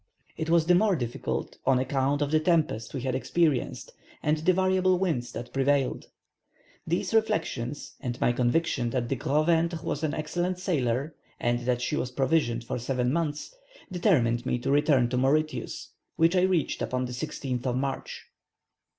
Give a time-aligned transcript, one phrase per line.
[0.35, 3.93] It was the more difficult on account of the tempest we had experienced,
[4.23, 6.07] and the variable winds that prevailed.
[6.87, 11.83] These reflections and my conviction that the Gros ventre was an excellent sailer, and that
[11.83, 13.53] she was provisioned for seven months,
[13.91, 18.23] determined me to return to Mauritius, which I reached upon the 16th of March."